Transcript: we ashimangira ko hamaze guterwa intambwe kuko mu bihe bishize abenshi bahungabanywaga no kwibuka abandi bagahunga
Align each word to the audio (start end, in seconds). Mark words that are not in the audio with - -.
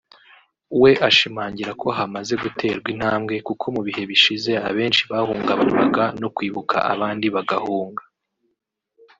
we 0.81 0.91
ashimangira 1.09 1.71
ko 1.81 1.87
hamaze 1.97 2.33
guterwa 2.43 2.87
intambwe 2.95 3.33
kuko 3.47 3.65
mu 3.75 3.81
bihe 3.87 4.03
bishize 4.11 4.51
abenshi 4.69 5.01
bahungabanywaga 5.11 6.03
no 6.21 6.27
kwibuka 6.35 6.75
abandi 6.93 7.27
bagahunga 7.35 8.03